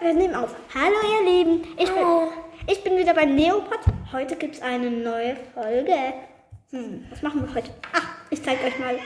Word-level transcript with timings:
wir 0.00 0.12
nehmen 0.12 0.34
auf. 0.34 0.54
Hallo 0.74 0.96
ihr 1.02 1.30
Lieben, 1.30 1.76
ich 1.78 1.90
Hallo. 1.90 2.32
bin, 2.66 2.74
ich 2.74 2.84
bin 2.84 2.96
wieder 2.96 3.14
beim 3.14 3.34
Neopod. 3.34 3.78
Heute 4.12 4.36
gibt 4.36 4.56
es 4.56 4.62
eine 4.62 4.90
neue 4.90 5.36
Folge. 5.54 5.96
Hm, 6.70 7.06
was 7.10 7.22
machen 7.22 7.46
wir 7.46 7.54
heute? 7.54 7.70
Ach, 7.92 8.08
ich 8.30 8.42
zeige 8.42 8.64
euch 8.64 8.78
mal. 8.78 8.98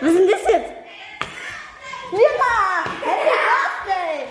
Was 0.00 0.10
ist 0.10 0.18
denn 0.18 0.28
das 0.28 0.42
jetzt? 0.52 0.72
Mira! 2.12 2.84
Happy 3.04 3.34
Birthday! 3.46 4.26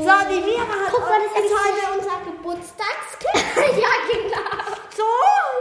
So, 0.00 0.14
die 0.28 0.40
Mira 0.40 0.62
hat 0.62 0.90
Guck 0.92 1.08
mal, 1.08 1.20
das 1.22 1.44
ist 1.44 1.52
heute 1.54 1.82
unser 1.98 2.16
Geburtstagskind. 2.24 3.46
ja, 3.78 3.92
genau. 4.10 4.50
So, 4.96 5.04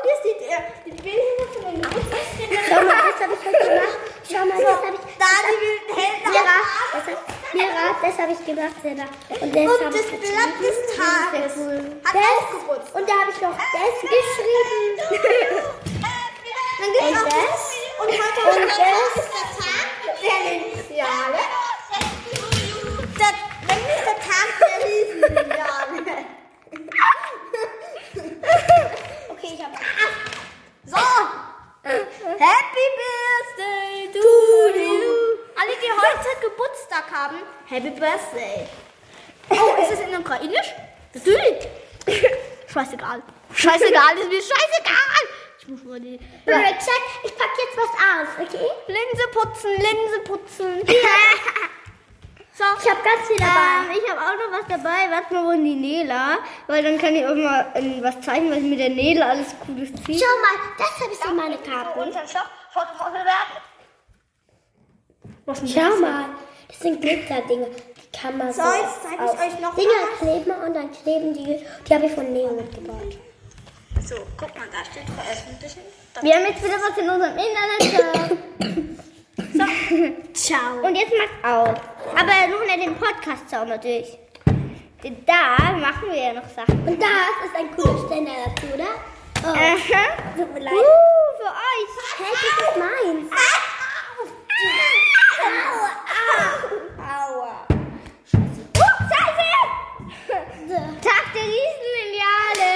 hier 0.04 0.18
sieht 0.24 0.42
ihr 0.50 0.62
die 0.86 1.02
Bilder 1.02 1.46
von 1.54 1.64
den 1.72 1.82
Geburtstagskindern. 1.82 2.64
Schau 2.68 2.76
mal, 2.76 3.12
das 3.12 3.20
habe 3.22 3.34
ich 3.34 3.46
heute 3.46 3.70
gemacht. 3.70 3.89
Mir 7.54 7.66
das 8.02 8.18
habe 8.20 8.32
ich 8.32 8.46
gemacht, 8.46 8.76
Senna. 8.84 9.06
Und 9.30 9.56
das, 9.56 9.66
und 9.66 9.94
das 9.94 10.06
Blatt 10.06 10.56
des 10.62 10.78
Tages 10.96 11.54
hat 12.06 12.16
das. 12.16 12.94
Und 12.94 13.10
da 13.10 13.14
habe 13.14 13.32
ich 13.32 13.42
noch 13.42 13.58
das 13.58 13.96
geschrieben. 14.02 14.94
Dann 16.80 16.92
gibt 16.94 17.04
es 17.04 17.18
auch 17.18 17.26
das. 17.26 17.60
Und 18.00 18.10
heute 18.10 18.68
das 18.68 19.24
ist 19.24 19.32
der 19.34 19.48
Tag 19.66 19.88
der 20.22 20.40
Initiale. 20.54 21.69
Happy 37.90 38.00
Birthday. 38.00 38.68
Oh, 39.50 39.82
ist 39.82 39.92
es 39.92 40.00
in 40.02 40.16
Ukrainisch? 40.16 40.74
Natürlich. 41.14 41.68
Scheißegal. 42.72 43.22
Scheißegal, 43.54 44.18
ist 44.20 44.30
mir 44.30 44.42
scheißegal. 44.42 45.24
Ich 45.60 45.68
muss 45.68 45.84
mal 45.84 46.00
die 46.00 46.20
Richard, 46.46 47.04
ich 47.24 47.36
packe 47.36 47.62
jetzt 47.66 47.78
was 47.78 47.90
aus, 47.90 48.28
okay? 48.48 48.68
Linse 48.88 49.28
putzen, 49.32 49.72
Linse 49.72 50.20
putzen. 50.24 50.82
So. 52.52 52.66
Ich 52.84 52.92
habe 52.92 53.00
ganz 53.02 53.26
viel 53.26 53.38
dabei. 53.38 53.88
Ähm, 53.88 53.98
ich 54.04 54.12
habe 54.12 54.20
auch 54.20 54.36
noch 54.36 54.60
was 54.60 54.68
dabei. 54.68 55.10
Warte 55.10 55.34
mal, 55.34 55.46
wo 55.46 55.52
ist 55.52 55.64
die 55.64 55.76
Nela? 55.76 56.40
Weil 56.68 56.84
dann 56.84 56.98
kann 56.98 57.16
ich 57.16 57.26
auch 57.26 57.34
mal 57.34 57.72
ähm, 57.76 58.04
was 58.04 58.20
zeigen, 58.20 58.52
was 58.52 58.58
ich 58.58 58.64
mit 58.66 58.80
der 58.80 58.90
Nela 58.90 59.30
alles 59.30 59.56
Cooles 59.66 59.94
ziehe. 60.04 60.20
Schau 60.20 60.26
mal, 60.42 60.60
das 60.78 61.00
habe 61.00 61.14
ich 61.14 61.20
so 61.20 61.34
meine 61.34 61.58
Karten. 61.60 62.14
Was 65.46 65.74
Schau 65.74 65.96
mal, 66.02 66.26
das 66.70 66.80
sind 66.80 67.02
Glitzerdinger. 67.02 67.68
Die 67.68 68.18
kann 68.18 68.38
man 68.38 68.52
so, 68.54 68.62
So, 68.62 68.70
jetzt 68.72 69.04
zeig 69.04 69.14
ich 69.20 69.40
euch 69.54 69.60
noch 69.60 69.76
Dinger 69.76 69.90
mal. 69.90 70.18
kleben 70.20 70.52
und 70.66 70.74
dann 70.74 70.92
kleben 70.92 71.34
die. 71.34 71.60
Die 71.88 71.94
habe 71.94 72.06
ich 72.06 72.12
von 72.14 72.32
Neo 72.32 72.52
mitgebaut. 72.54 73.18
So, 74.08 74.16
guck 74.38 74.56
mal, 74.58 74.66
da 74.72 74.84
steht 74.90 75.04
veröffentlichen. 75.14 75.82
Wir 76.22 76.36
haben 76.36 76.46
jetzt 76.48 76.64
wieder 76.64 76.76
was 76.76 76.98
in 76.98 77.10
unserem 77.10 77.38
Internet. 77.38 78.38
Ciao. 80.34 80.80
Und 80.84 80.96
jetzt 80.96 81.14
mach's 81.18 81.44
auf. 81.44 81.76
Aber 82.16 82.48
nur 82.50 82.62
unter 82.62 82.78
dem 82.78 82.96
Podcast-Sound 82.96 83.70
natürlich. 83.70 84.18
Denn 85.04 85.24
Da 85.26 85.58
machen 85.78 86.10
wir 86.12 86.18
ja 86.22 86.34
noch 86.34 86.50
Sachen. 86.56 86.80
Und 86.88 87.02
das 87.02 87.10
ist 87.46 87.56
ein 87.56 87.72
cooler 87.76 88.06
Ständer 88.08 88.32
dazu, 88.46 88.68
oder? 88.74 88.88
Oh, 89.44 89.48
Aha. 89.48 90.36
tut 90.36 90.54
mir 90.54 90.60
leid. 90.60 90.74
Uh, 90.74 90.78
für 91.38 91.52
euch. 91.52 91.94
Hey, 92.18 92.34
das 92.34 92.70
ist 92.70 92.78
meins. 92.78 93.32
Tag 101.30 101.36
der 101.36 101.44
Riesenlineale. 101.44 102.74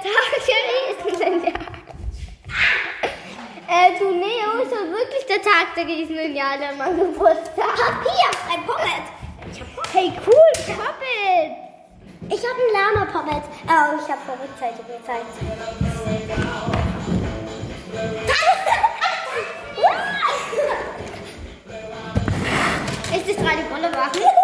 Tag 0.08 0.30
der 0.48 0.60
Riesenlineale. 1.20 1.64
Äh, 3.68 3.98
du 3.98 4.10
Neo, 4.10 4.62
ist 4.62 4.72
doch 4.72 4.88
wirklich 4.88 5.26
der 5.26 5.42
Tag 5.42 5.74
der 5.76 5.86
Riesenlineale 5.86 6.68
an 6.68 6.78
meinem 6.78 7.12
Geburtstag. 7.12 7.76
Papier, 7.76 8.30
ein 8.50 8.64
Poppet. 8.64 9.04
Hey, 9.92 10.12
cool, 10.26 10.52
Puppet. 10.64 11.52
Ich 12.30 12.42
habe 12.42 12.58
einen 12.58 12.72
Lama-Poppet. 12.72 13.42
Oh, 13.66 14.00
ich 14.02 14.10
habe 14.10 14.20
vor 14.24 14.38
Rückseite 14.40 14.82
gezeigt. 14.84 15.26
Ist 23.14 23.28
das 23.28 23.36
gerade 23.36 23.70
Wolle 23.70 23.90
machen? 23.90 24.43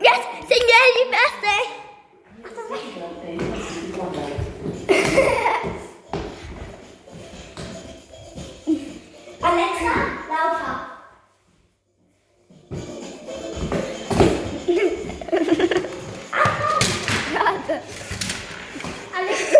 Yes, 0.00 0.20
sing 0.48 0.64
happy 0.78 1.04
birthday. 1.14 1.62
Alexa, 9.42 9.94
lauter. 10.30 10.74
Alexa. 19.16 19.58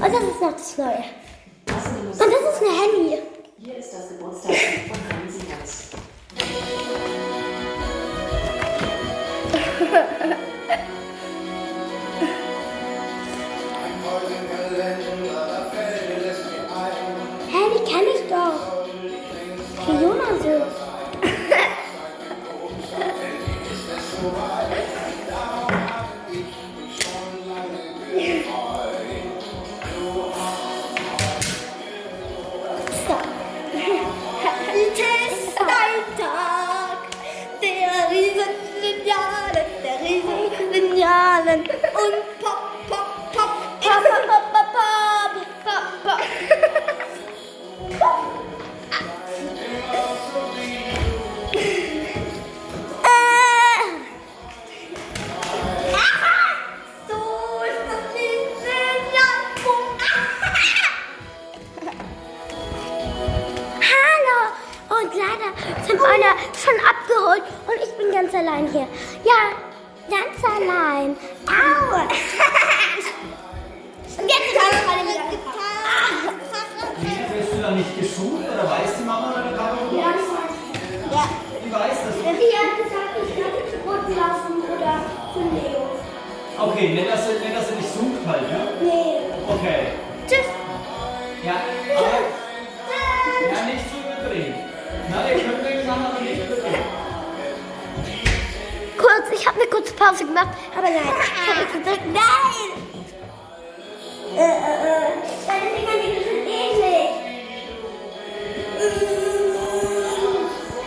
Oh, 0.00 0.08
das 0.12 0.22
ist 0.22 0.40
noch. 0.78 1.17
Hä, 9.78 9.84
die 17.72 17.84
kenne 17.84 18.10
ich 18.14 18.22
doch. 18.28 18.58
Fiona 19.84 20.30
so. 20.42 20.54
Riesenlinealen. 41.18 41.60
Und 41.60 41.66
pop, 42.40 42.60
pop, 42.88 43.32
pop, 43.32 43.50
pop, 43.80 44.02
pop, 44.26 44.44
pop, 44.52 44.68
pop, 44.72 45.40
pop, 45.64 46.20
pop. 47.98 48.18
rein. 70.98 71.16
Au! 71.46 71.94
Und 74.18 74.26
jetzt 74.26 74.48
ist 74.50 74.58
alles 74.58 74.82
meine 74.86 75.04
Mega. 75.04 75.18
Bist 77.38 77.52
du 77.52 77.58
da 77.62 77.70
nicht 77.70 77.98
geschult 77.98 78.48
oder 78.52 78.64
weiß 78.68 78.96
die 78.98 79.04
Mama 79.04 79.30
oder 79.32 79.56
Papa, 79.56 79.78
wo 79.84 79.90
du 79.90 79.96
Ja. 79.96 80.10
ja. 81.12 81.24
Die 81.64 81.72
weiß 81.72 81.98
das. 82.04 82.14
Ja, 82.24 82.32
sie 82.34 82.50
hat 82.58 82.72
gesagt, 82.82 83.14
ich 83.22 83.30
könnte 83.36 83.60
zu 83.70 83.76
Boden 83.86 84.12
laufen 84.16 84.54
oder 84.66 84.92
zu 85.32 85.40
Leo. 85.54 85.82
Okay, 86.58 86.86
nicht, 86.88 87.08
dass 87.08 87.26
sie, 87.26 87.34
nicht, 87.34 87.54
dich 87.54 87.90
sucht 87.94 88.26
halt, 88.26 88.50
ja? 88.50 88.60
Nee. 88.82 89.30
Okay. 89.46 89.97
Eine 99.68 99.82
kurze 99.82 99.94
Pause 99.94 100.24
gemacht, 100.24 100.48
aber 100.76 100.88
nein. 100.88 101.02
Ich 101.34 101.54
habe 101.54 101.78
gesagt, 101.78 102.06
nein! 102.06 102.68
Äh, 104.36 104.40
äh, 104.40 104.46
äh. 104.46 105.12
Deine 105.46 105.70
Finger, 105.74 105.96
die 106.02 106.12
sind 106.24 106.46
eklig. 106.46 107.10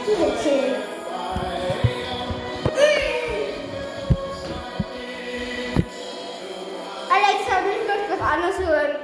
Sind 0.05 0.35
chill. 0.41 0.75
Alexa, 7.09 7.53
ich 7.59 7.87
möchte 7.87 8.09
was 8.09 8.21
anderes 8.31 8.57
hören. 8.59 8.95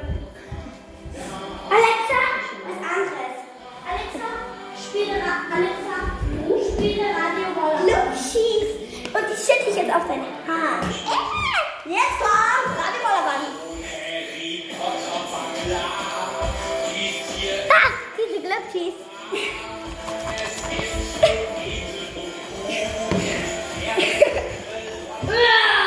Alexa, 1.69 2.21
was 2.63 2.79
anderes. 2.95 3.35
Alexa, 3.89 4.29
spiele 4.77 5.17
Alexa, 5.53 5.86
auf 9.97 10.07
deine 10.07 10.25
Haare. 10.47 10.85
Äh, 10.85 11.89
Jetzt 11.89 12.19
kommt 12.19 12.77
Radio 12.77 13.01
Rollerbahn. 13.03 13.41
Ah, 17.69 17.89
diese 18.17 18.39
Glöckchen. 18.41 18.93
Mal. 25.25 25.77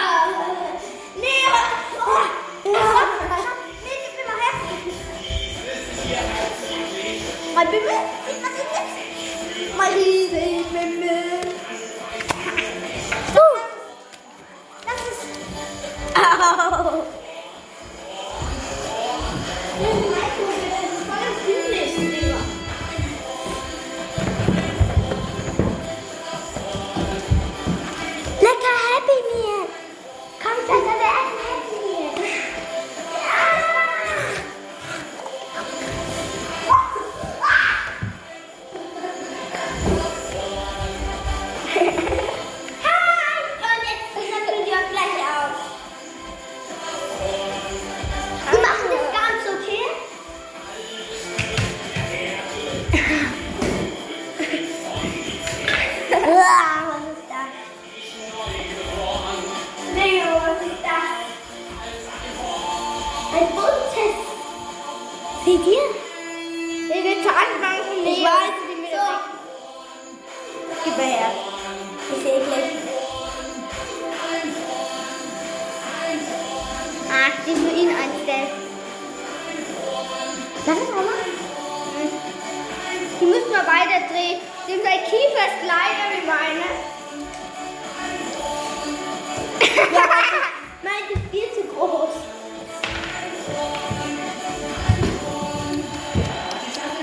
Mein 7.55 7.67
Bimmel? 7.71 7.99
Was 8.43 8.55
ist 8.59 8.73
jetzt? 8.75 9.77
Mein 9.77 9.93
Riesenbimmel. 9.93 11.09
Du! 11.11 11.20
Ist... 16.51 17.01
Vegetarbanken, 67.21 67.99
Ich 68.07 68.19
nee. 68.19 68.25
weiß, 68.25 68.57
die 68.69 68.81
mir 68.81 68.89
so. 68.91 69.05
Gib 70.85 70.97
mir 70.97 71.05
her. 71.05 71.31
Ich 72.17 72.23
sehe 72.23 72.41
gleich. 72.41 72.71
Ach, 77.13 77.35
die 77.47 77.55
du 77.55 77.69
ihn 77.81 77.91
einstellst. 77.91 78.55
Lass 80.67 80.79
es 80.79 80.91
mal. 80.91 81.05
Die 83.21 83.27
müssen 83.27 83.51
wir 83.51 83.65
beide 83.65 84.07
drehen. 84.13 84.41
Dem 84.67 84.83
sein 84.83 85.05
Kiefer 85.05 85.45
ist 85.47 85.61
kleiner 85.63 86.07
wie 86.15 86.27
meine. 86.27 86.67
Ja, 89.93 90.05
mein 90.83 91.05
ist 91.13 91.31
viel 91.31 91.49
zu 91.55 91.69
groß. 91.75 92.30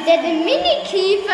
Der 0.08 0.22
den 0.22 0.46
Mini-Kiefer. 0.46 1.34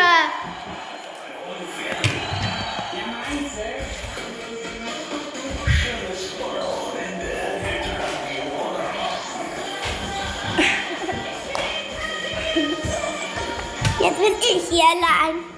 Jetzt 14.00 14.18
bin 14.18 14.32
ich 14.40 14.68
hier 14.68 14.82
allein. 14.82 15.53